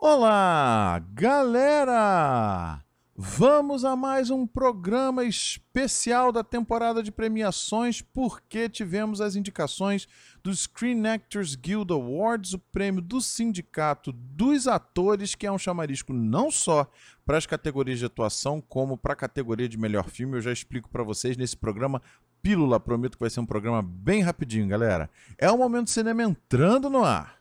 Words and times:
Olá, 0.00 1.02
galera! 1.12 2.84
Vamos 3.16 3.84
a 3.84 3.96
mais 3.96 4.30
um 4.30 4.46
programa 4.46 5.24
especial 5.24 6.30
da 6.30 6.44
temporada 6.44 7.02
de 7.02 7.10
premiações, 7.10 8.00
porque 8.00 8.68
tivemos 8.68 9.20
as 9.20 9.34
indicações 9.34 10.06
do 10.40 10.54
Screen 10.54 11.04
Actors 11.04 11.56
Guild 11.56 11.92
Awards, 11.92 12.54
o 12.54 12.60
prêmio 12.60 13.02
do 13.02 13.20
Sindicato 13.20 14.12
dos 14.12 14.68
Atores, 14.68 15.34
que 15.34 15.48
é 15.48 15.50
um 15.50 15.58
chamarisco 15.58 16.12
não 16.12 16.48
só 16.48 16.88
para 17.26 17.36
as 17.36 17.44
categorias 17.44 17.98
de 17.98 18.04
atuação, 18.04 18.60
como 18.60 18.96
para 18.96 19.14
a 19.14 19.16
categoria 19.16 19.68
de 19.68 19.76
melhor 19.76 20.08
filme. 20.08 20.36
Eu 20.36 20.42
já 20.42 20.52
explico 20.52 20.88
para 20.88 21.02
vocês 21.02 21.36
nesse 21.36 21.56
programa 21.56 22.00
Pílula. 22.40 22.78
Prometo 22.78 23.16
que 23.16 23.24
vai 23.24 23.30
ser 23.30 23.40
um 23.40 23.46
programa 23.46 23.82
bem 23.82 24.22
rapidinho, 24.22 24.68
galera. 24.68 25.10
É 25.36 25.50
o 25.50 25.58
Momento 25.58 25.90
Cinema 25.90 26.22
entrando 26.22 26.88
no 26.88 27.04
ar. 27.04 27.37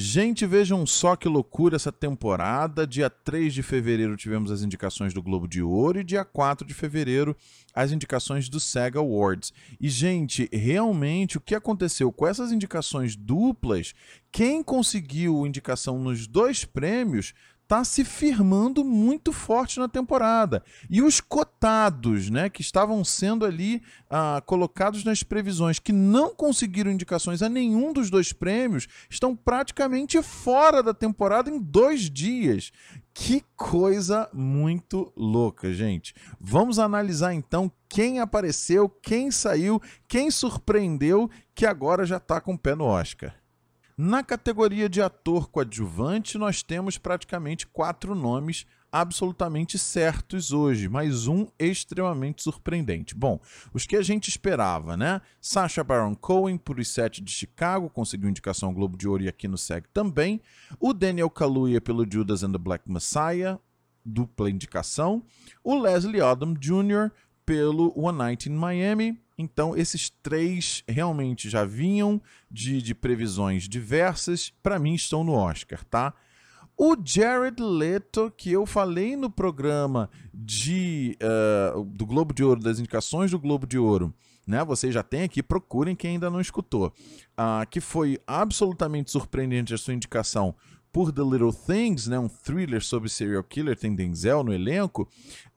Gente, 0.00 0.46
vejam 0.46 0.86
só 0.86 1.16
que 1.16 1.28
loucura 1.28 1.74
essa 1.74 1.90
temporada. 1.90 2.86
Dia 2.86 3.10
3 3.10 3.52
de 3.52 3.64
fevereiro 3.64 4.16
tivemos 4.16 4.52
as 4.52 4.62
indicações 4.62 5.12
do 5.12 5.20
Globo 5.20 5.48
de 5.48 5.60
Ouro 5.60 5.98
e 5.98 6.04
dia 6.04 6.24
4 6.24 6.64
de 6.64 6.72
fevereiro 6.72 7.36
as 7.74 7.90
indicações 7.90 8.48
do 8.48 8.60
SEG 8.60 8.96
Awards. 8.96 9.52
E, 9.80 9.88
gente, 9.88 10.48
realmente 10.52 11.36
o 11.36 11.40
que 11.40 11.52
aconteceu 11.52 12.12
com 12.12 12.28
essas 12.28 12.52
indicações 12.52 13.16
duplas, 13.16 13.92
quem 14.30 14.62
conseguiu 14.62 15.44
indicação 15.44 15.98
nos 15.98 16.28
dois 16.28 16.64
prêmios 16.64 17.34
está 17.68 17.84
se 17.84 18.02
firmando 18.02 18.82
muito 18.82 19.30
forte 19.30 19.78
na 19.78 19.86
temporada. 19.86 20.64
E 20.88 21.02
os 21.02 21.20
cotados, 21.20 22.30
né, 22.30 22.48
que 22.48 22.62
estavam 22.62 23.04
sendo 23.04 23.44
ali 23.44 23.82
ah, 24.08 24.42
colocados 24.46 25.04
nas 25.04 25.22
previsões, 25.22 25.78
que 25.78 25.92
não 25.92 26.34
conseguiram 26.34 26.90
indicações 26.90 27.42
a 27.42 27.48
nenhum 27.48 27.92
dos 27.92 28.08
dois 28.08 28.32
prêmios, 28.32 28.88
estão 29.10 29.36
praticamente 29.36 30.20
fora 30.22 30.82
da 30.82 30.94
temporada 30.94 31.50
em 31.50 31.60
dois 31.60 32.08
dias. 32.08 32.72
Que 33.12 33.44
coisa 33.54 34.30
muito 34.32 35.12
louca, 35.14 35.70
gente. 35.70 36.14
Vamos 36.40 36.78
analisar 36.78 37.34
então 37.34 37.70
quem 37.86 38.18
apareceu, 38.18 38.88
quem 38.88 39.30
saiu, 39.30 39.82
quem 40.06 40.30
surpreendeu, 40.30 41.28
que 41.54 41.66
agora 41.66 42.06
já 42.06 42.16
está 42.16 42.40
com 42.40 42.54
o 42.54 42.58
pé 42.58 42.74
no 42.74 42.84
Oscar. 42.84 43.37
Na 44.00 44.22
categoria 44.22 44.88
de 44.88 45.02
ator 45.02 45.50
coadjuvante, 45.50 46.38
nós 46.38 46.62
temos 46.62 46.96
praticamente 46.96 47.66
quatro 47.66 48.14
nomes 48.14 48.64
absolutamente 48.92 49.76
certos 49.76 50.52
hoje, 50.52 50.88
mas 50.88 51.26
um 51.26 51.48
extremamente 51.58 52.44
surpreendente. 52.44 53.12
Bom, 53.12 53.40
os 53.74 53.86
que 53.86 53.96
a 53.96 54.02
gente 54.02 54.28
esperava, 54.28 54.96
né? 54.96 55.20
Sacha 55.40 55.82
Baron 55.82 56.14
Cohen 56.14 56.56
por 56.56 56.78
Os 56.78 56.86
Sete 56.86 57.20
de 57.20 57.32
Chicago, 57.32 57.90
conseguiu 57.90 58.30
indicação 58.30 58.68
ao 58.68 58.74
Globo 58.76 58.96
de 58.96 59.08
Ouro 59.08 59.24
e 59.24 59.28
aqui 59.28 59.48
no 59.48 59.58
SEG 59.58 59.88
também. 59.92 60.40
O 60.78 60.94
Daniel 60.94 61.28
Kaluuya 61.28 61.80
pelo 61.80 62.06
Judas 62.08 62.44
and 62.44 62.52
the 62.52 62.58
Black 62.58 62.88
Messiah, 62.88 63.58
dupla 64.04 64.48
indicação. 64.48 65.24
O 65.64 65.76
Leslie 65.76 66.22
Odom 66.22 66.54
Jr. 66.54 67.10
pelo 67.48 67.98
One 67.98 68.18
Night 68.18 68.46
in 68.46 68.52
Miami, 68.52 69.18
então, 69.38 69.74
esses 69.74 70.10
três 70.22 70.84
realmente 70.86 71.48
já 71.48 71.64
vinham 71.64 72.20
de, 72.50 72.82
de 72.82 72.94
previsões 72.94 73.66
diversas, 73.66 74.52
para 74.62 74.78
mim 74.78 74.92
estão 74.92 75.24
no 75.24 75.32
Oscar, 75.32 75.82
tá? 75.82 76.12
O 76.76 76.94
Jared 77.02 77.58
Leto, 77.58 78.30
que 78.36 78.52
eu 78.52 78.66
falei 78.66 79.16
no 79.16 79.30
programa 79.30 80.10
de, 80.34 81.16
uh, 81.22 81.82
do 81.84 82.04
Globo 82.04 82.34
de 82.34 82.44
Ouro, 82.44 82.60
das 82.60 82.78
indicações 82.78 83.30
do 83.30 83.38
Globo 83.38 83.66
de 83.66 83.78
Ouro, 83.78 84.12
né? 84.46 84.62
Vocês 84.62 84.92
já 84.92 85.02
têm 85.02 85.22
aqui, 85.22 85.42
procurem 85.42 85.96
quem 85.96 86.12
ainda 86.12 86.28
não 86.28 86.42
escutou. 86.42 86.92
Uh, 87.32 87.66
que 87.70 87.80
foi 87.80 88.20
absolutamente 88.26 89.10
surpreendente 89.10 89.72
a 89.72 89.78
sua 89.78 89.94
indicação 89.94 90.54
por 90.92 91.12
The 91.12 91.22
Little 91.22 91.52
Things, 91.52 92.06
né, 92.06 92.18
um 92.18 92.28
thriller 92.28 92.82
sobre 92.82 93.08
serial 93.08 93.42
killer, 93.42 93.78
tem 93.78 93.94
Denzel 93.94 94.42
no 94.42 94.52
elenco, 94.52 95.08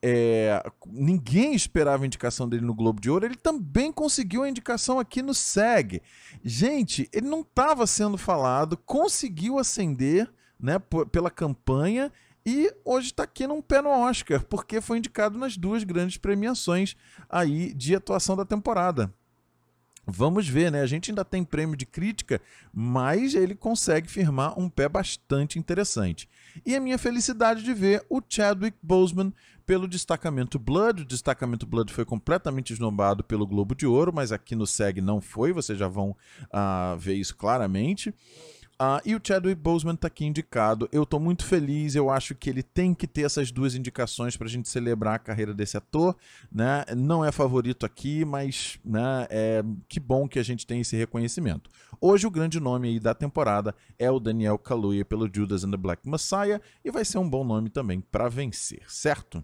é, 0.02 0.64
ninguém 0.88 1.54
esperava 1.54 2.04
a 2.04 2.06
indicação 2.06 2.48
dele 2.48 2.66
no 2.66 2.74
Globo 2.74 3.00
de 3.00 3.10
Ouro, 3.10 3.26
ele 3.26 3.36
também 3.36 3.92
conseguiu 3.92 4.44
a 4.44 4.50
indicação 4.50 5.00
aqui 5.00 5.22
no 5.22 5.34
SEG. 5.34 6.02
Gente, 6.44 7.10
ele 7.14 7.28
não 7.28 7.42
estava 7.42 7.88
sendo 7.88 8.18
falado, 8.18 8.78
conseguiu 8.78 9.58
ascender 9.58 10.32
né, 10.60 10.78
pela 11.12 11.30
campanha 11.30 12.12
e 12.46 12.74
hoje 12.84 13.08
está 13.08 13.24
aqui 13.24 13.46
num 13.46 13.62
pé 13.62 13.82
no 13.82 13.90
Oscar, 13.90 14.44
porque 14.46 14.82
foi 14.82 14.98
indicado 14.98 15.38
nas 15.38 15.56
duas 15.58 15.84
grandes 15.84 16.18
premiações 16.18 16.96
aí 17.30 17.74
de 17.74 17.96
atuação 17.96 18.36
da 18.36 18.46
temporada. 18.46 19.14
Vamos 20.06 20.48
ver, 20.48 20.72
né? 20.72 20.82
A 20.82 20.88
gente 20.88 21.12
ainda 21.12 21.24
tem 21.24 21.44
prêmio 21.44 21.76
de 21.76 21.86
crítica, 21.86 22.42
mas 22.74 23.36
ele 23.36 23.56
consegue 23.56 24.10
firmar 24.10 24.60
um 24.60 24.68
pé 24.70 24.90
bastante 24.90 25.60
interessante. 25.60 26.28
E 26.66 26.76
a 26.76 26.80
minha 26.80 26.98
felicidade 26.98 27.64
de 27.64 27.74
ver 27.74 28.04
o 28.10 28.22
Chadwick 28.28 28.78
Boseman 28.82 29.32
pelo 29.66 29.88
destacamento 29.88 30.60
Blood. 30.60 31.04
O 31.04 31.06
destacamento 31.06 31.66
Blood 31.66 31.94
foi 31.94 32.04
completamente 32.04 32.74
esnobado 32.74 33.24
pelo 33.24 33.48
Globo 33.48 33.76
de 33.76 33.86
Ouro, 33.86 34.12
mas 34.14 34.32
aqui 34.32 34.56
no 34.56 34.68
SEG 34.68 35.02
não 35.02 35.22
foi, 35.22 35.54
vocês 35.54 35.78
já 35.78 35.88
vão 35.88 36.10
uh, 36.10 36.98
ver 36.98 37.16
isso 37.16 37.36
claramente. 37.36 38.14
Uh, 38.82 39.00
e 39.06 39.16
o 39.16 39.22
Chadwick 39.24 39.62
Boseman 39.62 39.94
está 39.94 40.08
aqui 40.08 40.26
indicado. 40.26 40.90
Eu 40.92 41.04
estou 41.04 41.20
muito 41.20 41.46
feliz, 41.46 41.94
eu 41.94 42.10
acho 42.10 42.34
que 42.34 42.50
ele 42.50 42.64
tem 42.64 42.96
que 42.96 43.06
ter 43.06 43.22
essas 43.22 43.52
duas 43.52 43.76
indicações 43.76 44.36
para 44.36 44.48
a 44.48 44.50
gente 44.50 44.68
celebrar 44.68 45.14
a 45.14 45.20
carreira 45.20 45.54
desse 45.54 45.78
ator. 45.78 46.16
Né? 46.52 46.84
Não 46.98 47.24
é 47.24 47.32
favorito 47.32 47.86
aqui, 47.86 48.26
mas 48.26 48.80
né, 48.84 49.28
é, 49.30 49.64
que 49.88 50.00
bom 50.00 50.28
que 50.28 50.40
a 50.40 50.44
gente 50.44 50.66
tem 50.66 50.82
esse 50.82 50.96
reconhecimento. 50.96 51.70
Hoje 52.00 52.26
o 52.26 52.32
grande 52.32 52.60
nome 52.60 53.00
da 53.00 53.14
temporada 53.14 53.76
é 54.00 54.10
o 54.10 54.20
Daniel 54.20 54.58
Kaluuya 54.58 55.06
pelo 55.06 55.30
Judas 55.32 55.64
and 55.64 55.70
the 55.70 55.78
Black 55.78 56.10
Messiah 56.10 56.60
e 56.84 56.90
vai 56.90 57.06
ser 57.06 57.20
um 57.20 57.30
bom 57.30 57.44
nome 57.44 57.70
também 57.70 58.02
para 58.02 58.28
vencer, 58.30 58.82
certo? 58.88 59.44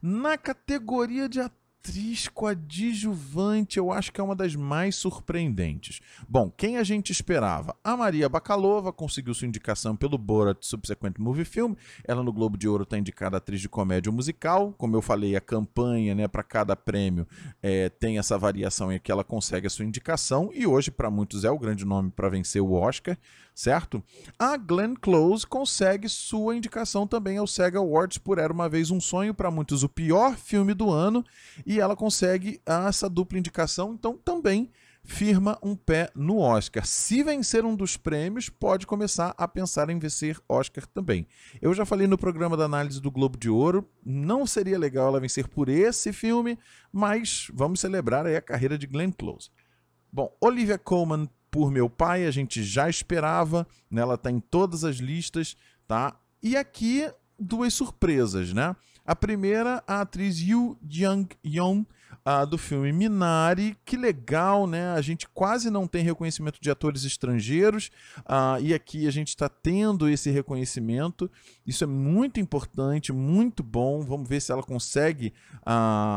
Na 0.00 0.38
categoria 0.38 1.28
de 1.28 1.40
ator 1.40 1.61
atriz 1.82 2.28
coadjuvante, 2.28 3.76
eu 3.76 3.90
acho 3.90 4.12
que 4.12 4.20
é 4.20 4.24
uma 4.24 4.36
das 4.36 4.54
mais 4.54 4.94
surpreendentes. 4.94 6.00
Bom, 6.28 6.48
quem 6.48 6.76
a 6.76 6.84
gente 6.84 7.10
esperava? 7.10 7.74
A 7.82 7.96
Maria 7.96 8.28
Bakalova 8.28 8.92
conseguiu 8.92 9.34
sua 9.34 9.48
indicação 9.48 9.96
pelo 9.96 10.16
Borat 10.16 10.58
Subsequent 10.60 11.18
Movie 11.18 11.44
Film. 11.44 11.74
Ela 12.04 12.22
no 12.22 12.32
Globo 12.32 12.56
de 12.56 12.68
Ouro 12.68 12.84
está 12.84 12.96
indicada 12.96 13.36
atriz 13.36 13.60
de 13.60 13.68
comédia 13.68 14.12
musical. 14.12 14.72
Como 14.78 14.94
eu 14.94 15.02
falei, 15.02 15.34
a 15.34 15.40
campanha 15.40 16.14
né, 16.14 16.28
para 16.28 16.44
cada 16.44 16.76
prêmio 16.76 17.26
é, 17.60 17.88
tem 17.88 18.16
essa 18.16 18.38
variação 18.38 18.92
em 18.92 19.00
que 19.00 19.10
ela 19.10 19.24
consegue 19.24 19.66
a 19.66 19.70
sua 19.70 19.84
indicação. 19.84 20.50
E 20.54 20.64
hoje, 20.64 20.92
para 20.92 21.10
muitos, 21.10 21.44
é 21.44 21.50
o 21.50 21.58
grande 21.58 21.84
nome 21.84 22.12
para 22.12 22.28
vencer 22.28 22.62
o 22.62 22.74
Oscar 22.74 23.18
certo? 23.54 24.02
A 24.38 24.56
Glenn 24.56 24.94
Close 24.94 25.46
consegue 25.46 26.08
sua 26.08 26.56
indicação 26.56 27.06
também 27.06 27.38
ao 27.38 27.46
SEGA 27.46 27.78
Awards 27.78 28.18
por 28.18 28.38
Era 28.38 28.52
Uma 28.52 28.68
Vez 28.68 28.90
Um 28.90 29.00
Sonho, 29.00 29.34
para 29.34 29.50
muitos 29.50 29.82
o 29.82 29.88
pior 29.88 30.36
filme 30.36 30.74
do 30.74 30.90
ano, 30.90 31.24
e 31.66 31.80
ela 31.80 31.96
consegue 31.96 32.60
essa 32.66 33.08
dupla 33.08 33.38
indicação, 33.38 33.92
então 33.94 34.16
também 34.16 34.70
firma 35.04 35.58
um 35.62 35.74
pé 35.74 36.10
no 36.14 36.38
Oscar. 36.38 36.86
Se 36.86 37.22
vencer 37.22 37.64
um 37.64 37.74
dos 37.74 37.96
prêmios, 37.96 38.48
pode 38.48 38.86
começar 38.86 39.34
a 39.36 39.48
pensar 39.48 39.90
em 39.90 39.98
vencer 39.98 40.38
Oscar 40.48 40.86
também. 40.86 41.26
Eu 41.60 41.74
já 41.74 41.84
falei 41.84 42.06
no 42.06 42.16
programa 42.16 42.56
da 42.56 42.64
análise 42.64 43.00
do 43.00 43.10
Globo 43.10 43.36
de 43.36 43.50
Ouro, 43.50 43.88
não 44.04 44.46
seria 44.46 44.78
legal 44.78 45.08
ela 45.08 45.20
vencer 45.20 45.48
por 45.48 45.68
esse 45.68 46.12
filme, 46.12 46.58
mas 46.92 47.48
vamos 47.52 47.80
celebrar 47.80 48.26
aí 48.26 48.36
a 48.36 48.42
carreira 48.42 48.78
de 48.78 48.86
Glenn 48.86 49.10
Close. 49.10 49.50
Bom, 50.12 50.34
Olivia 50.40 50.78
Colman 50.78 51.28
por 51.52 51.70
meu 51.70 51.88
pai, 51.88 52.26
a 52.26 52.30
gente 52.30 52.64
já 52.64 52.88
esperava, 52.88 53.68
né? 53.90 54.00
ela 54.00 54.14
está 54.14 54.30
em 54.30 54.40
todas 54.40 54.84
as 54.84 54.96
listas, 54.96 55.54
tá? 55.86 56.18
E 56.42 56.56
aqui 56.56 57.08
duas 57.38 57.74
surpresas, 57.74 58.54
né? 58.54 58.74
A 59.04 59.14
primeira, 59.14 59.84
a 59.86 60.00
atriz 60.00 60.40
Yu 60.40 60.78
Jung-yeon, 60.88 61.84
uh, 62.26 62.46
do 62.46 62.58
filme 62.58 62.92
Minari. 62.92 63.76
Que 63.84 63.96
legal, 63.96 64.66
né? 64.66 64.92
A 64.92 65.00
gente 65.00 65.28
quase 65.28 65.70
não 65.70 65.86
tem 65.86 66.02
reconhecimento 66.02 66.58
de 66.60 66.70
atores 66.70 67.04
estrangeiros 67.04 67.90
uh, 68.20 68.60
e 68.60 68.74
aqui 68.74 69.06
a 69.06 69.10
gente 69.10 69.28
está 69.28 69.48
tendo 69.48 70.08
esse 70.08 70.30
reconhecimento. 70.30 71.30
Isso 71.66 71.84
é 71.84 71.86
muito 71.86 72.40
importante, 72.40 73.12
muito 73.12 73.62
bom. 73.62 74.00
Vamos 74.02 74.28
ver 74.28 74.40
se 74.40 74.52
ela 74.52 74.62
consegue 74.62 75.32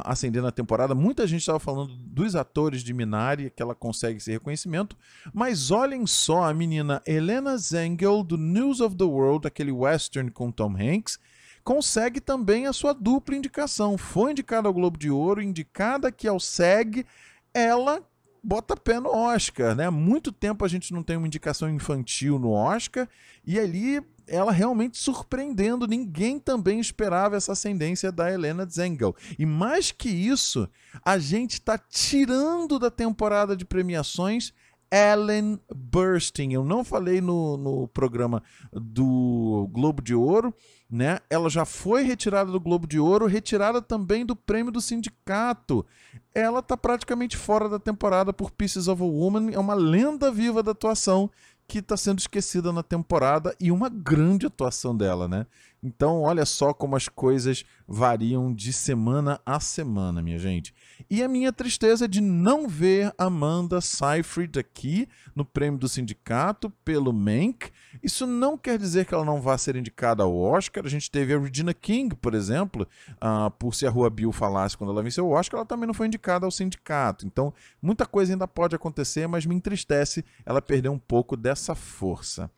ascender 0.03 0.41
na 0.41 0.51
temporada. 0.51 0.95
Muita 0.95 1.27
gente 1.27 1.41
estava 1.41 1.59
falando 1.59 1.95
dos 1.95 2.35
atores 2.35 2.83
de 2.83 2.93
Minari, 2.93 3.51
que 3.55 3.61
ela 3.61 3.75
consegue 3.75 4.17
esse 4.17 4.31
reconhecimento. 4.31 4.97
Mas 5.33 5.69
olhem 5.69 6.07
só 6.07 6.43
a 6.45 6.53
menina 6.53 7.01
Helena 7.05 7.57
Zengel, 7.57 8.23
do 8.23 8.37
News 8.37 8.81
of 8.81 8.95
the 8.95 9.03
World, 9.03 9.47
aquele 9.47 9.71
western 9.71 10.31
com 10.31 10.51
Tom 10.51 10.75
Hanks 10.75 11.19
consegue 11.65 12.21
também 12.21 12.67
a 12.67 12.73
sua 12.73 12.93
dupla 12.93 13.35
indicação. 13.35 13.97
Foi 13.97 14.31
indicada 14.31 14.67
ao 14.67 14.73
Globo 14.73 14.99
de 14.99 15.09
Ouro, 15.09 15.41
indicada 15.41 16.07
aqui 16.07 16.27
ao 16.27 16.39
SEG, 16.39 17.05
ela 17.51 18.01
bota 18.43 18.77
pé 18.77 18.99
no 18.99 19.09
Oscar, 19.09 19.75
né? 19.75 19.87
Há 19.87 19.91
muito 19.91 20.31
tempo 20.31 20.63
a 20.63 20.67
gente 20.67 20.93
não 20.93 21.01
tem 21.01 21.17
uma 21.17 21.25
indicação 21.25 21.67
infantil 21.67 22.37
no 22.37 22.51
Oscar 22.51 23.09
e 23.43 23.59
ali 23.59 23.99
ela 24.27 24.51
realmente 24.51 24.99
surpreendendo. 24.99 25.87
Ninguém 25.87 26.39
também 26.39 26.79
esperava 26.79 27.35
essa 27.35 27.53
ascendência 27.53 28.11
da 28.11 28.31
Helena 28.31 28.67
Zengel. 28.67 29.15
E 29.39 29.45
mais 29.45 29.91
que 29.91 30.09
isso, 30.09 30.69
a 31.03 31.17
gente 31.17 31.53
está 31.53 31.79
tirando 31.79 32.77
da 32.77 32.91
temporada 32.91 33.55
de 33.55 33.65
premiações 33.65 34.53
Ellen 34.91 35.59
Burstyn. 35.73 36.53
Eu 36.53 36.63
não 36.63 36.83
falei 36.83 37.21
no, 37.21 37.57
no 37.57 37.87
programa 37.87 38.41
do 38.71 39.69
Globo 39.71 40.01
de 40.01 40.13
Ouro, 40.13 40.53
né? 40.89 41.19
Ela 41.29 41.49
já 41.49 41.65
foi 41.65 42.03
retirada 42.03 42.51
do 42.51 42.59
Globo 42.59 42.87
de 42.87 42.99
Ouro, 42.99 43.25
retirada 43.25 43.81
também 43.81 44.25
do 44.25 44.35
prêmio 44.35 44.71
do 44.71 44.81
sindicato. 44.81 45.85
Ela 46.33 46.59
está 46.59 46.77
praticamente 46.77 47.35
fora 47.35 47.67
da 47.67 47.79
temporada 47.79 48.31
por 48.31 48.51
Pieces 48.51 48.87
of 48.87 49.01
a 49.01 49.05
Woman, 49.05 49.51
é 49.53 49.59
uma 49.59 49.73
lenda 49.73 50.31
viva 50.31 50.61
da 50.61 50.71
atuação 50.71 51.29
que 51.67 51.79
está 51.79 51.97
sendo 51.97 52.19
esquecida 52.19 52.71
na 52.71 52.83
temporada 52.83 53.55
e 53.59 53.71
uma 53.71 53.89
grande 53.89 54.45
atuação 54.45 54.95
dela, 54.95 55.27
né? 55.27 55.47
Então, 55.81 56.21
olha 56.21 56.45
só 56.45 56.73
como 56.73 56.95
as 56.95 57.07
coisas 57.07 57.63
variam 57.87 58.53
de 58.53 58.71
semana 58.71 59.39
a 59.45 59.59
semana, 59.59 60.21
minha 60.21 60.39
gente. 60.39 60.73
E 61.09 61.23
a 61.23 61.27
minha 61.27 61.51
tristeza 61.51 62.05
é 62.05 62.07
de 62.07 62.21
não 62.21 62.67
ver 62.67 63.13
Amanda 63.17 63.81
Seyfried 63.81 64.59
aqui 64.59 65.07
no 65.35 65.45
prêmio 65.45 65.79
do 65.79 65.89
sindicato 65.89 66.69
pelo 66.83 67.11
Mank. 67.11 67.71
Isso 68.01 68.25
não 68.25 68.57
quer 68.57 68.77
dizer 68.77 69.05
que 69.05 69.13
ela 69.13 69.25
não 69.25 69.41
vá 69.41 69.57
ser 69.57 69.75
indicada 69.75 70.23
ao 70.23 70.35
Oscar. 70.35 70.85
A 70.85 70.89
gente 70.89 71.09
teve 71.11 71.33
a 71.33 71.39
Regina 71.39 71.73
King, 71.73 72.15
por 72.15 72.33
exemplo, 72.33 72.87
uh, 73.13 73.51
por 73.51 73.75
se 73.75 73.85
a 73.85 73.89
Rua 73.89 74.09
Bill 74.09 74.31
falasse 74.31 74.77
quando 74.77 74.91
ela 74.91 75.03
venceu 75.03 75.27
o 75.27 75.31
Oscar, 75.31 75.59
ela 75.59 75.65
também 75.65 75.87
não 75.87 75.93
foi 75.93 76.07
indicada 76.07 76.45
ao 76.45 76.51
sindicato. 76.51 77.25
Então, 77.25 77.53
muita 77.81 78.05
coisa 78.05 78.33
ainda 78.33 78.47
pode 78.47 78.75
acontecer, 78.75 79.27
mas 79.27 79.45
me 79.45 79.55
entristece 79.55 80.23
ela 80.45 80.61
perder 80.61 80.89
um 80.89 80.99
pouco 80.99 81.35
dessa 81.35 81.75
força. 81.75 82.49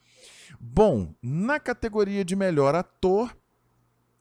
Bom, 0.59 1.13
na 1.21 1.59
categoria 1.59 2.23
de 2.23 2.35
melhor 2.35 2.73
ator, 2.75 3.35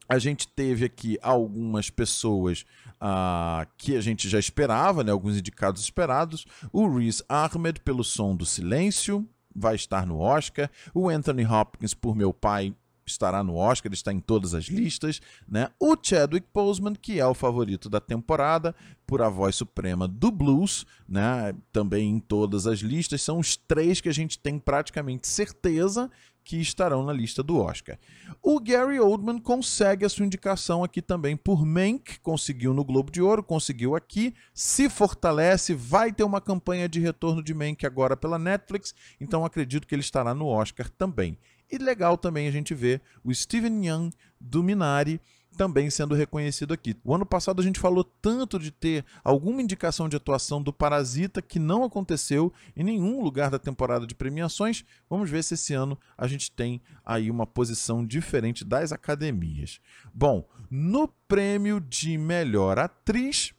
a 0.08 0.18
gente 0.18 0.48
teve 0.48 0.84
aqui 0.84 1.18
algumas 1.22 1.90
pessoas 1.90 2.64
uh, 3.00 3.66
que 3.76 3.96
a 3.96 4.00
gente 4.00 4.28
já 4.28 4.38
esperava, 4.38 5.02
né? 5.02 5.12
alguns 5.12 5.36
indicados 5.36 5.82
esperados. 5.82 6.46
O 6.72 6.88
Reese 6.88 7.24
Ahmed 7.28 7.80
pelo 7.80 8.04
Som 8.04 8.34
do 8.36 8.46
Silêncio 8.46 9.26
vai 9.54 9.74
estar 9.74 10.06
no 10.06 10.18
Oscar. 10.18 10.70
O 10.94 11.08
Anthony 11.08 11.44
Hopkins 11.44 11.94
por 11.94 12.14
Meu 12.14 12.32
Pai 12.32 12.74
estará 13.06 13.42
no 13.42 13.54
Oscar, 13.54 13.88
ele 13.88 13.94
está 13.94 14.12
em 14.12 14.18
todas 14.18 14.52
as 14.52 14.64
listas, 14.64 15.20
né? 15.48 15.68
O 15.78 15.96
Chadwick 16.00 16.46
Boseman, 16.52 16.94
que 16.94 17.20
é 17.20 17.26
o 17.26 17.34
favorito 17.34 17.88
da 17.88 18.00
temporada, 18.00 18.74
por 19.06 19.22
a 19.22 19.28
voz 19.28 19.54
suprema 19.54 20.08
do 20.08 20.30
blues, 20.30 20.84
né? 21.08 21.54
Também 21.72 22.10
em 22.10 22.18
todas 22.18 22.66
as 22.66 22.80
listas, 22.80 23.22
são 23.22 23.38
os 23.38 23.56
três 23.56 24.00
que 24.00 24.08
a 24.08 24.12
gente 24.12 24.38
tem 24.38 24.58
praticamente 24.58 25.28
certeza 25.28 26.10
que 26.46 26.60
estarão 26.60 27.04
na 27.04 27.12
lista 27.12 27.42
do 27.42 27.58
Oscar. 27.58 27.98
O 28.40 28.60
Gary 28.60 29.00
Oldman 29.00 29.40
consegue 29.40 30.04
a 30.04 30.08
sua 30.08 30.24
indicação 30.24 30.84
aqui 30.84 31.02
também 31.02 31.36
por 31.36 31.66
Mank, 31.66 32.20
conseguiu 32.20 32.72
no 32.72 32.84
Globo 32.84 33.10
de 33.10 33.20
Ouro, 33.20 33.42
conseguiu 33.42 33.96
aqui, 33.96 34.32
se 34.54 34.88
fortalece, 34.88 35.74
vai 35.74 36.12
ter 36.12 36.22
uma 36.22 36.40
campanha 36.40 36.88
de 36.88 37.00
retorno 37.00 37.42
de 37.42 37.52
Mank 37.52 37.84
agora 37.84 38.16
pela 38.16 38.38
Netflix, 38.38 38.94
então 39.20 39.44
acredito 39.44 39.88
que 39.88 39.94
ele 39.94 40.02
estará 40.02 40.32
no 40.32 40.46
Oscar 40.46 40.88
também. 40.88 41.36
E 41.68 41.78
legal 41.78 42.16
também 42.16 42.46
a 42.46 42.52
gente 42.52 42.72
ver 42.76 43.02
o 43.24 43.34
Steven 43.34 43.84
Yeun 43.84 44.10
do 44.40 44.62
Minari 44.62 45.20
também 45.56 45.90
sendo 45.90 46.14
reconhecido 46.14 46.72
aqui. 46.72 46.96
O 47.02 47.14
ano 47.14 47.26
passado 47.26 47.60
a 47.60 47.64
gente 47.64 47.80
falou 47.80 48.04
tanto 48.04 48.58
de 48.58 48.70
ter 48.70 49.04
alguma 49.24 49.62
indicação 49.62 50.08
de 50.08 50.16
atuação 50.16 50.62
do 50.62 50.72
Parasita 50.72 51.42
que 51.42 51.58
não 51.58 51.82
aconteceu 51.82 52.52
em 52.76 52.84
nenhum 52.84 53.22
lugar 53.22 53.50
da 53.50 53.58
temporada 53.58 54.06
de 54.06 54.14
premiações. 54.14 54.84
Vamos 55.08 55.28
ver 55.30 55.42
se 55.42 55.54
esse 55.54 55.74
ano 55.74 55.98
a 56.16 56.26
gente 56.26 56.50
tem 56.50 56.80
aí 57.04 57.30
uma 57.30 57.46
posição 57.46 58.06
diferente 58.06 58.64
das 58.64 58.92
academias. 58.92 59.80
Bom, 60.14 60.46
no 60.70 61.08
prêmio 61.26 61.80
de 61.80 62.18
melhor 62.18 62.78
atriz, 62.78 63.52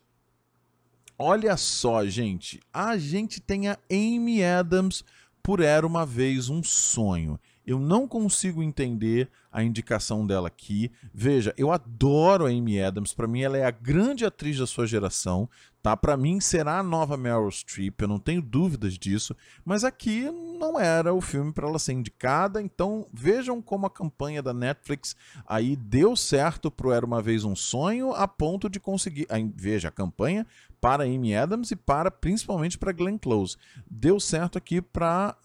olha 1.18 1.58
só, 1.58 2.06
gente, 2.06 2.62
a 2.72 2.98
gente 2.98 3.42
tem 3.42 3.68
a 3.68 3.78
Amy 3.92 4.44
Adams 4.44 5.04
por 5.42 5.62
Era 5.62 5.88
uma 5.88 6.06
vez 6.06 6.50
um 6.50 6.62
sonho. 6.62 7.40
Eu 7.66 7.80
não 7.80 8.08
consigo 8.08 8.62
entender 8.64 9.30
a 9.58 9.64
indicação 9.64 10.24
dela 10.24 10.50
aqui. 10.50 10.92
Veja, 11.12 11.52
eu 11.58 11.72
adoro 11.72 12.46
a 12.46 12.50
Amy 12.50 12.80
Adams. 12.80 13.12
Para 13.12 13.28
mim, 13.28 13.42
ela 13.42 13.58
é 13.58 13.66
a 13.66 13.72
grande 13.72 14.24
atriz 14.24 14.60
da 14.60 14.68
sua 14.68 14.86
geração. 14.86 15.50
Tá? 15.82 15.98
Para 15.98 16.16
mim, 16.16 16.40
será 16.40 16.78
a 16.78 16.84
nova 16.84 17.18
Meryl 17.18 17.50
Streep. 17.50 18.00
Eu 18.00 18.08
não 18.08 18.20
tenho 18.20 18.40
dúvidas 18.40 19.00
disso. 19.00 19.36
Mas 19.66 19.84
aqui 19.84 20.30
não 20.60 20.80
era 20.80 21.12
o 21.12 21.22
filme 21.22 21.52
para 21.52 21.68
ela 21.68 21.80
ser 21.80 21.94
indicada. 21.94 22.62
Então, 22.62 23.08
vejam 23.12 23.60
como 23.60 23.88
a 23.88 23.90
campanha 23.90 24.44
da 24.44 24.54
Netflix 24.54 25.16
aí 25.48 25.76
deu 25.76 26.16
certo 26.16 26.70
pro 26.70 26.92
Era 26.92 27.06
uma 27.06 27.22
Vez 27.22 27.44
um 27.44 27.56
Sonho, 27.56 28.14
a 28.14 28.28
ponto 28.28 28.70
de 28.70 28.80
conseguir. 28.80 29.26
Aí, 29.28 29.52
veja, 29.56 29.88
a 29.88 29.92
campanha 29.92 30.46
para 30.80 31.06
Amy 31.06 31.36
Adams 31.36 31.72
e 31.72 31.76
para 31.76 32.12
principalmente 32.12 32.78
para 32.78 32.92
Glenn 32.92 33.18
Close. 33.18 33.58
Deu 33.90 34.20
certo 34.20 34.60
aqui 34.60 34.80
para 34.80 35.36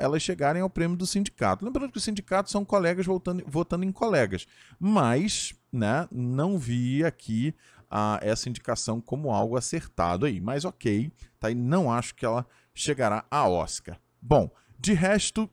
elas 0.00 0.22
chegarem 0.22 0.62
ao 0.62 0.70
prêmio 0.70 0.96
do 0.96 1.06
sindicato. 1.06 1.62
Lembrando 1.62 1.92
que 1.92 1.98
os 1.98 2.04
sindicatos 2.04 2.50
são 2.50 2.64
colegas 2.64 3.04
votando, 3.04 3.44
votando 3.58 3.84
em 3.84 3.92
colegas, 3.92 4.46
mas 4.78 5.54
né, 5.72 6.08
não 6.10 6.58
vi 6.58 7.04
aqui 7.04 7.54
a, 7.90 8.18
essa 8.22 8.48
indicação 8.48 9.00
como 9.00 9.30
algo 9.30 9.56
acertado 9.56 10.26
aí. 10.26 10.40
Mas 10.40 10.64
ok, 10.64 11.10
tá? 11.38 11.50
Não 11.54 11.90
acho 11.90 12.14
que 12.14 12.24
ela 12.24 12.46
chegará 12.74 13.24
a 13.30 13.48
Oscar. 13.48 13.98
Bom, 14.20 14.50
de 14.78 14.92
resto, 14.92 15.48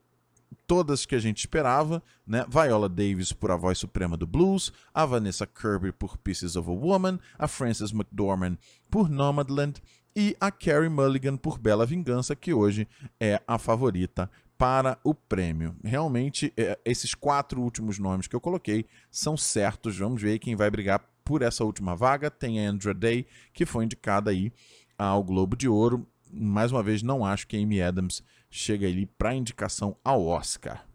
todas 0.67 1.05
que 1.05 1.15
a 1.15 1.19
gente 1.19 1.39
esperava, 1.39 2.01
né? 2.25 2.45
Viola 2.47 2.89
Davis 2.89 3.31
por 3.31 3.51
A 3.51 3.55
Voz 3.55 3.77
Suprema 3.77 4.17
do 4.17 4.27
Blues, 4.27 4.71
a 4.93 5.05
Vanessa 5.05 5.45
Kirby 5.45 5.91
por 5.91 6.17
Pieces 6.17 6.55
of 6.55 6.69
a 6.69 6.73
Woman, 6.73 7.19
a 7.37 7.47
Frances 7.47 7.91
McDormand 7.91 8.57
por 8.89 9.09
Nomadland 9.09 9.81
e 10.15 10.35
a 10.39 10.49
Carrie 10.49 10.89
Mulligan 10.89 11.35
por 11.35 11.59
Bela 11.59 11.85
Vingança, 11.85 12.35
que 12.35 12.53
hoje 12.53 12.87
é 13.19 13.41
a 13.45 13.57
favorita 13.57 14.31
para 14.57 14.97
o 15.03 15.13
prêmio. 15.13 15.75
Realmente, 15.83 16.53
é, 16.55 16.77
esses 16.85 17.13
quatro 17.13 17.61
últimos 17.61 17.99
nomes 17.99 18.27
que 18.27 18.35
eu 18.35 18.41
coloquei 18.41 18.85
são 19.11 19.35
certos. 19.35 19.97
Vamos 19.97 20.21
ver 20.21 20.39
quem 20.39 20.55
vai 20.55 20.69
brigar 20.69 21.03
por 21.23 21.41
essa 21.41 21.63
última 21.63 21.95
vaga. 21.95 22.29
Tem 22.31 22.65
a 22.67 22.71
Day, 22.93 23.25
que 23.53 23.65
foi 23.65 23.85
indicada 23.85 24.31
aí 24.31 24.51
ao 24.97 25.23
Globo 25.23 25.55
de 25.55 25.67
Ouro 25.67 26.07
mais 26.35 26.71
uma 26.71 26.83
vez, 26.83 27.01
não 27.01 27.25
acho 27.25 27.47
que 27.47 27.55
Amy 27.55 27.81
Adams 27.81 28.21
chega 28.49 28.87
ali 28.87 29.05
para 29.05 29.33
indicação 29.33 29.95
ao 30.03 30.25
Oscar. 30.25 30.85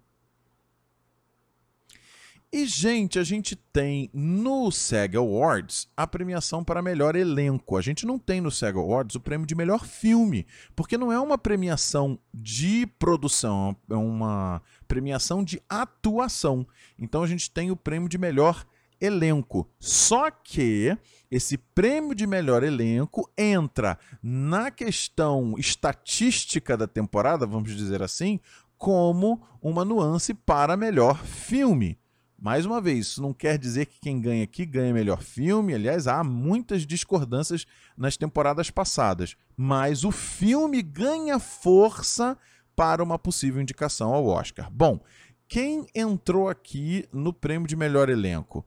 E, 2.53 2.67
gente, 2.67 3.17
a 3.17 3.23
gente 3.23 3.55
tem 3.55 4.11
no 4.13 4.73
SEG 4.73 5.17
Awards 5.17 5.89
a 5.97 6.05
premiação 6.05 6.65
para 6.65 6.83
melhor 6.83 7.15
elenco. 7.15 7.77
A 7.77 7.81
gente 7.81 8.05
não 8.05 8.19
tem 8.19 8.41
no 8.41 8.51
SEG 8.51 8.77
Awards 8.77 9.15
o 9.15 9.21
prêmio 9.21 9.47
de 9.47 9.55
melhor 9.55 9.87
filme, 9.87 10.45
porque 10.75 10.99
não 10.99 11.13
é 11.13 11.21
uma 11.21 11.39
premiação 11.39 12.19
de 12.35 12.89
produção, 12.99 13.77
é 13.89 13.95
uma 13.95 14.61
premiação 14.89 15.45
de 15.45 15.63
atuação. 15.69 16.67
Então 16.99 17.23
a 17.23 17.27
gente 17.29 17.49
tem 17.49 17.71
o 17.71 17.77
prêmio 17.77 18.09
de 18.09 18.19
melhor 18.19 18.67
elenco. 19.01 19.71
Só 19.79 20.29
que 20.29 20.99
esse 21.31 21.57
prêmio 21.57 22.17
de 22.17 22.27
melhor 22.27 22.65
elenco 22.65 23.31
entra 23.39 23.97
na 24.21 24.73
questão 24.73 25.55
estatística 25.57 26.77
da 26.77 26.89
temporada, 26.89 27.47
vamos 27.47 27.77
dizer 27.77 28.03
assim, 28.03 28.41
como 28.77 29.41
uma 29.63 29.85
nuance 29.85 30.35
para 30.35 30.77
melhor 30.77 31.25
filme. 31.25 31.97
Mais 32.41 32.65
uma 32.65 32.81
vez, 32.81 33.09
isso 33.09 33.23
não 33.23 33.35
quer 33.35 33.59
dizer 33.59 33.87
que 33.87 34.01
quem 34.01 34.21
ganha 34.21 34.45
aqui 34.45 34.65
ganha 34.65 34.95
melhor 34.95 35.23
filme. 35.23 35.75
Aliás, 35.75 36.07
há 36.07 36.25
muitas 36.25 36.87
discordâncias 36.87 37.67
nas 37.97 38.17
temporadas 38.17 38.71
passadas. 38.71 39.37
Mas 39.57 40.05
o 40.05 40.11
filme 40.11 40.81
ganha 40.81 41.39
força 41.39 42.39
para 42.75 43.03
uma 43.03 43.19
possível 43.19 43.61
indicação 43.61 44.15
ao 44.15 44.27
Oscar. 44.27 44.71
Bom, 44.73 45.01
quem 45.47 45.87
entrou 45.95 46.49
aqui 46.49 47.07
no 47.13 47.33
prêmio 47.33 47.69
de 47.69 47.77
melhor 47.77 48.09
elenco? 48.09 48.65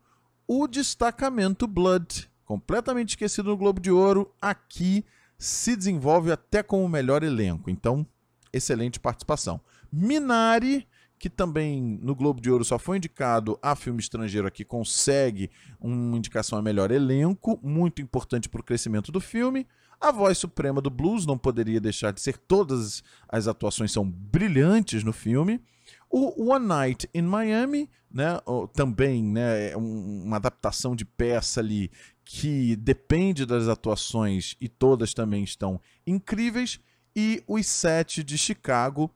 o 0.47 0.67
destacamento 0.67 1.67
Blood, 1.67 2.29
completamente 2.45 3.09
esquecido 3.09 3.49
no 3.49 3.57
Globo 3.57 3.79
de 3.79 3.91
Ouro, 3.91 4.33
aqui 4.41 5.05
se 5.37 5.75
desenvolve 5.75 6.31
até 6.31 6.61
com 6.61 6.83
o 6.83 6.89
melhor 6.89 7.23
elenco. 7.23 7.69
Então, 7.69 8.05
excelente 8.51 8.99
participação. 8.99 9.59
Minari, 9.91 10.87
que 11.23 11.29
também 11.29 11.81
no 12.01 12.13
Globo 12.13 12.41
de 12.41 12.51
Ouro 12.51 12.65
só 12.65 12.77
foi 12.77 12.97
indicado 12.97 13.57
a 13.61 13.77
filme 13.77 14.01
estrangeiro 14.01 14.45
aqui, 14.45 14.65
consegue 14.65 15.49
uma 15.79 16.17
indicação 16.17 16.59
a 16.59 16.61
melhor 16.61 16.91
elenco, 16.91 17.57
muito 17.63 18.01
importante 18.01 18.49
para 18.49 18.59
o 18.59 18.63
crescimento 18.63 19.09
do 19.09 19.21
filme. 19.21 19.65
A 20.01 20.11
voz 20.11 20.37
suprema 20.37 20.81
do 20.81 20.89
blues 20.89 21.25
não 21.25 21.37
poderia 21.37 21.79
deixar 21.79 22.11
de 22.11 22.19
ser, 22.19 22.37
todas 22.37 23.01
as 23.29 23.47
atuações 23.47 23.93
são 23.93 24.03
brilhantes 24.05 25.01
no 25.01 25.13
filme. 25.13 25.61
O 26.09 26.51
One 26.51 26.67
Night 26.67 27.09
in 27.13 27.21
Miami, 27.21 27.89
né, 28.11 28.37
também 28.73 29.23
né, 29.23 29.71
é 29.71 29.77
uma 29.77 30.35
adaptação 30.35 30.93
de 30.93 31.05
peça 31.05 31.61
ali 31.61 31.89
que 32.25 32.75
depende 32.75 33.45
das 33.45 33.69
atuações 33.69 34.57
e 34.59 34.67
todas 34.67 35.13
também 35.13 35.45
estão 35.45 35.79
incríveis. 36.05 36.81
e 37.15 37.41
Os 37.47 37.65
Sete 37.65 38.25
de 38.25 38.37
Chicago, 38.37 39.09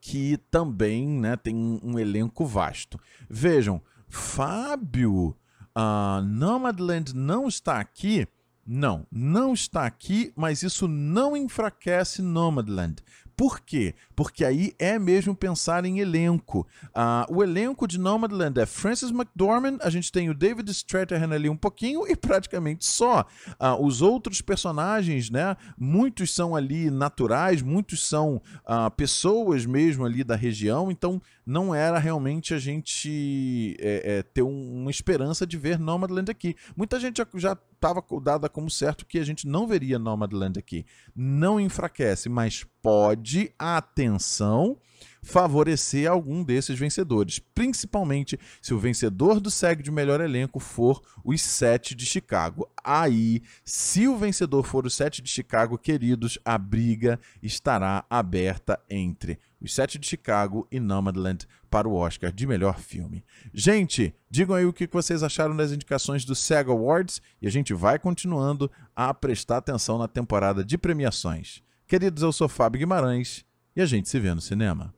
que 0.00 0.36
também 0.50 1.06
né, 1.06 1.36
tem 1.36 1.80
um 1.82 1.98
elenco 1.98 2.46
vasto. 2.46 2.98
Vejam, 3.28 3.80
Fábio, 4.08 5.36
uh, 5.76 6.22
Nomadland 6.22 7.14
não 7.14 7.48
está 7.48 7.78
aqui. 7.78 8.26
Não, 8.70 9.06
não 9.10 9.54
está 9.54 9.86
aqui, 9.86 10.30
mas 10.36 10.62
isso 10.62 10.86
não 10.86 11.34
enfraquece 11.34 12.20
Nomadland. 12.20 13.02
Por 13.38 13.60
quê? 13.60 13.94
Porque 14.16 14.44
aí 14.44 14.74
é 14.80 14.98
mesmo 14.98 15.32
pensar 15.32 15.84
em 15.84 16.00
elenco. 16.00 16.66
Uh, 16.86 17.36
o 17.36 17.40
elenco 17.40 17.86
de 17.86 17.96
Nomadland 17.96 18.58
é 18.58 18.66
Francis 18.66 19.12
McDormand, 19.12 19.78
a 19.80 19.88
gente 19.90 20.10
tem 20.10 20.28
o 20.28 20.34
David 20.34 20.68
Strathairn 20.72 21.32
ali 21.32 21.48
um 21.48 21.56
pouquinho 21.56 22.04
e 22.04 22.16
praticamente 22.16 22.84
só. 22.84 23.24
Uh, 23.50 23.80
os 23.80 24.02
outros 24.02 24.40
personagens, 24.40 25.30
né? 25.30 25.56
Muitos 25.78 26.34
são 26.34 26.56
ali 26.56 26.90
naturais, 26.90 27.62
muitos 27.62 28.04
são 28.04 28.42
uh, 28.64 28.90
pessoas 28.96 29.64
mesmo 29.64 30.04
ali 30.04 30.24
da 30.24 30.34
região, 30.34 30.90
então 30.90 31.22
não 31.46 31.72
era 31.74 31.98
realmente 31.98 32.52
a 32.52 32.58
gente 32.58 33.76
é, 33.80 34.18
é, 34.18 34.22
ter 34.22 34.42
um, 34.42 34.82
uma 34.82 34.90
esperança 34.90 35.46
de 35.46 35.56
ver 35.56 35.78
Nomadland 35.78 36.30
aqui. 36.30 36.56
Muita 36.76 36.98
gente 37.00 37.22
já 37.36 37.56
estava 37.72 38.04
dada 38.20 38.48
como 38.50 38.68
certo 38.68 39.06
que 39.06 39.18
a 39.18 39.24
gente 39.24 39.46
não 39.46 39.66
veria 39.66 39.98
Nomadland 39.98 40.58
aqui. 40.58 40.84
Não 41.16 41.58
enfraquece, 41.58 42.28
mas 42.28 42.66
pode, 42.88 43.52
atenção, 43.58 44.78
favorecer 45.22 46.10
algum 46.10 46.42
desses 46.42 46.78
vencedores, 46.78 47.38
principalmente 47.38 48.40
se 48.62 48.72
o 48.72 48.78
vencedor 48.78 49.40
do 49.40 49.50
SEG 49.50 49.82
de 49.82 49.90
melhor 49.90 50.22
elenco 50.22 50.58
for 50.58 51.02
os 51.22 51.42
sete 51.42 51.94
de 51.94 52.06
Chicago. 52.06 52.66
Aí, 52.82 53.42
se 53.62 54.08
o 54.08 54.16
vencedor 54.16 54.64
for 54.64 54.86
os 54.86 54.94
sete 54.94 55.20
de 55.20 55.28
Chicago, 55.28 55.76
queridos, 55.76 56.38
a 56.42 56.56
briga 56.56 57.20
estará 57.42 58.06
aberta 58.08 58.80
entre 58.88 59.38
os 59.60 59.74
Sete 59.74 59.98
de 59.98 60.06
Chicago 60.06 60.66
e 60.70 60.80
Nomadland 60.80 61.46
para 61.68 61.86
o 61.86 61.94
Oscar 61.94 62.32
de 62.32 62.46
melhor 62.46 62.78
filme. 62.78 63.22
Gente, 63.52 64.14
digam 64.30 64.56
aí 64.56 64.64
o 64.64 64.72
que 64.72 64.88
vocês 64.90 65.22
acharam 65.22 65.54
das 65.54 65.72
indicações 65.72 66.24
do 66.24 66.34
SEG 66.34 66.70
Awards 66.70 67.20
e 67.42 67.46
a 67.46 67.50
gente 67.50 67.74
vai 67.74 67.98
continuando 67.98 68.70
a 68.96 69.12
prestar 69.12 69.58
atenção 69.58 69.98
na 69.98 70.08
temporada 70.08 70.64
de 70.64 70.78
premiações. 70.78 71.62
Queridos, 71.88 72.22
eu 72.22 72.30
sou 72.34 72.50
Fábio 72.50 72.80
Guimarães 72.80 73.46
e 73.74 73.80
a 73.80 73.86
gente 73.86 74.10
se 74.10 74.20
vê 74.20 74.34
no 74.34 74.42
cinema. 74.42 74.94